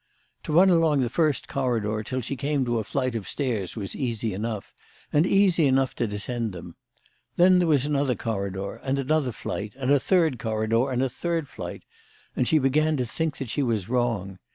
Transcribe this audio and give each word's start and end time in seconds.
To 0.45 0.53
run 0.53 0.71
along 0.71 1.01
the 1.01 1.11
first 1.11 1.47
corridor 1.47 2.01
till 2.01 2.21
she 2.21 2.35
came 2.35 2.65
to 2.65 2.79
a 2.79 2.83
flight 2.83 3.13
of 3.13 3.29
stairs 3.29 3.75
was 3.75 3.95
easy 3.95 4.33
enough, 4.33 4.73
and 5.13 5.27
easy 5.27 5.67
enough 5.67 5.93
to 5.97 6.07
descend 6.07 6.53
them. 6.53 6.75
Then 7.35 7.59
there 7.59 7.67
was 7.67 7.85
another 7.85 8.15
corridor, 8.15 8.77
and 8.81 8.97
another 8.97 9.31
flight, 9.31 9.73
and 9.77 9.91
a 9.91 9.99
third 9.99 10.39
corridor, 10.39 10.89
and 10.89 11.03
a 11.03 11.07
third 11.09 11.47
flight, 11.47 11.83
and 12.35 12.47
she 12.47 12.57
began 12.57 12.97
to 12.97 13.05
think 13.05 13.37
that 13.37 13.51
she 13.51 13.61
was 13.61 13.89
wrong. 13.89 14.39